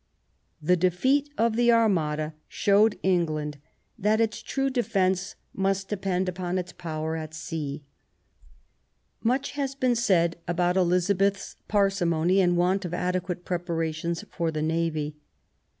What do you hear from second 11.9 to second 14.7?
mony, and want of adequate preparations for the